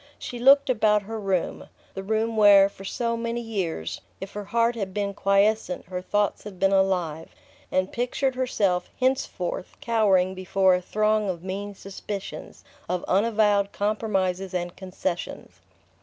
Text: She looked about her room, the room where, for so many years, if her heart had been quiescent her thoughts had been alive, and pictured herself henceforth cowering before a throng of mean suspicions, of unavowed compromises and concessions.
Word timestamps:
She 0.17 0.39
looked 0.39 0.67
about 0.67 1.03
her 1.03 1.19
room, 1.19 1.69
the 1.93 2.01
room 2.01 2.35
where, 2.35 2.69
for 2.69 2.83
so 2.83 3.15
many 3.15 3.39
years, 3.39 4.01
if 4.19 4.31
her 4.33 4.45
heart 4.45 4.73
had 4.75 4.95
been 4.95 5.13
quiescent 5.13 5.85
her 5.85 6.01
thoughts 6.01 6.41
had 6.43 6.57
been 6.59 6.71
alive, 6.71 7.35
and 7.71 7.91
pictured 7.91 8.33
herself 8.33 8.89
henceforth 8.99 9.77
cowering 9.79 10.33
before 10.33 10.73
a 10.73 10.81
throng 10.81 11.29
of 11.29 11.43
mean 11.43 11.75
suspicions, 11.75 12.63
of 12.89 13.05
unavowed 13.07 13.71
compromises 13.73 14.55
and 14.55 14.75
concessions. 14.75 15.59